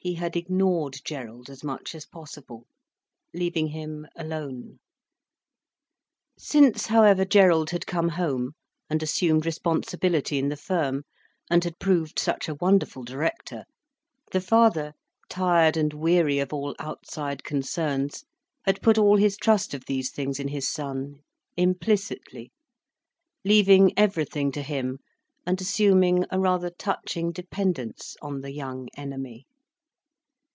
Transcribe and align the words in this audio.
He 0.00 0.14
had 0.14 0.36
ignored 0.36 1.00
Gerald 1.04 1.50
as 1.50 1.64
much 1.64 1.92
as 1.92 2.06
possible, 2.06 2.68
leaving 3.34 3.66
him 3.66 4.06
alone. 4.14 4.78
Since, 6.38 6.86
however, 6.86 7.24
Gerald 7.24 7.70
had 7.70 7.84
come 7.84 8.10
home 8.10 8.52
and 8.88 9.02
assumed 9.02 9.44
responsibility 9.44 10.38
in 10.38 10.50
the 10.50 10.56
firm, 10.56 11.02
and 11.50 11.64
had 11.64 11.80
proved 11.80 12.20
such 12.20 12.48
a 12.48 12.54
wonderful 12.54 13.02
director, 13.02 13.64
the 14.30 14.40
father, 14.40 14.92
tired 15.28 15.76
and 15.76 15.92
weary 15.92 16.38
of 16.38 16.52
all 16.52 16.76
outside 16.78 17.42
concerns, 17.42 18.22
had 18.66 18.80
put 18.80 18.98
all 18.98 19.16
his 19.16 19.36
trust 19.36 19.74
of 19.74 19.86
these 19.86 20.12
things 20.12 20.38
in 20.38 20.46
his 20.46 20.68
son, 20.68 21.18
implicitly, 21.56 22.52
leaving 23.44 23.92
everything 23.98 24.52
to 24.52 24.62
him, 24.62 25.00
and 25.44 25.60
assuming 25.60 26.24
a 26.30 26.38
rather 26.38 26.70
touching 26.70 27.32
dependence 27.32 28.14
on 28.22 28.42
the 28.42 28.52
young 28.52 28.88
enemy. 28.96 29.44